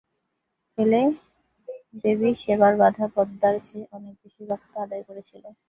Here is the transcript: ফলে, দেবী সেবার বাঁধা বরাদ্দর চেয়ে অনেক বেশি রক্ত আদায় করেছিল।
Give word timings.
ফলে, 0.77 0.99
দেবী 2.01 2.29
সেবার 2.41 2.73
বাঁধা 2.81 3.05
বরাদ্দর 3.07 3.55
চেয়ে 3.65 3.85
অনেক 3.91 4.13
বেশি 4.21 4.41
রক্ত 4.51 4.73
আদায় 4.83 5.03
করেছিল। 5.07 5.43